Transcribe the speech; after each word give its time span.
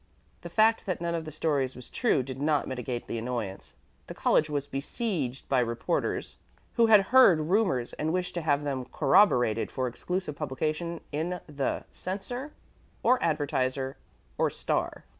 The 0.41 0.49
fact 0.49 0.87
that 0.87 0.99
none 0.99 1.13
of 1.13 1.25
the 1.25 1.31
stories 1.31 1.75
was 1.75 1.87
true 1.87 2.23
did 2.23 2.41
not 2.41 2.67
mitigate 2.67 3.05
the 3.05 3.19
annoyance. 3.19 3.75
The 4.07 4.15
college 4.15 4.49
was 4.49 4.65
besieged 4.65 5.47
by 5.47 5.59
reporters 5.59 6.37
who 6.73 6.87
had 6.87 7.01
heard 7.13 7.41
rumors 7.51 7.93
and 7.93 8.11
wished 8.11 8.33
to 8.33 8.41
have 8.41 8.63
them 8.63 8.85
corroborated 8.85 9.69
for 9.71 9.87
exclusive 9.87 10.35
publication 10.35 11.01
in 11.11 11.39
the 11.45 11.83
"Censor" 11.91 12.51
or 13.03 13.21
"Advertiser" 13.21 13.95
or 14.39 14.49
"Star." 14.49 15.05